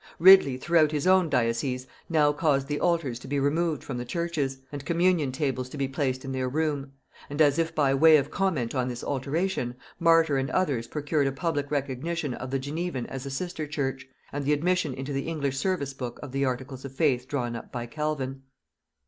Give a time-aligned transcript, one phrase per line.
[0.17, 4.57] Ridley throughout his own diocese now caused the altars to be removed from the churches,
[4.71, 6.93] and communion tables to be placed in their room;
[7.29, 11.31] and, as if by way of comment on this alteration, Martyr and others procured a
[11.31, 15.57] public recognition of the Genevan as a sister church, and the admission into the English
[15.57, 18.41] service book of the articles of faith drawn up by Calvin.